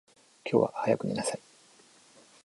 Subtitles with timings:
[0.43, 1.41] 今日は早く寝なさい。